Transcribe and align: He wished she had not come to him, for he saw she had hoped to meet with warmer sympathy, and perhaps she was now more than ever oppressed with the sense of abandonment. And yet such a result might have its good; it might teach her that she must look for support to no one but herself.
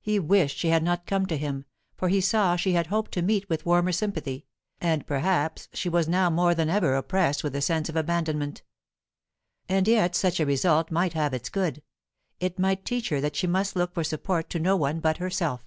He 0.00 0.18
wished 0.18 0.56
she 0.56 0.68
had 0.70 0.82
not 0.82 1.04
come 1.04 1.26
to 1.26 1.36
him, 1.36 1.66
for 1.94 2.08
he 2.08 2.22
saw 2.22 2.56
she 2.56 2.72
had 2.72 2.86
hoped 2.86 3.12
to 3.12 3.20
meet 3.20 3.46
with 3.50 3.66
warmer 3.66 3.92
sympathy, 3.92 4.46
and 4.80 5.06
perhaps 5.06 5.68
she 5.74 5.90
was 5.90 6.08
now 6.08 6.30
more 6.30 6.54
than 6.54 6.70
ever 6.70 6.94
oppressed 6.94 7.44
with 7.44 7.52
the 7.52 7.60
sense 7.60 7.90
of 7.90 7.94
abandonment. 7.94 8.62
And 9.68 9.86
yet 9.86 10.16
such 10.16 10.40
a 10.40 10.46
result 10.46 10.90
might 10.90 11.12
have 11.12 11.34
its 11.34 11.50
good; 11.50 11.82
it 12.38 12.58
might 12.58 12.86
teach 12.86 13.10
her 13.10 13.20
that 13.20 13.36
she 13.36 13.46
must 13.46 13.76
look 13.76 13.92
for 13.92 14.02
support 14.02 14.48
to 14.48 14.58
no 14.58 14.76
one 14.76 14.98
but 14.98 15.18
herself. 15.18 15.62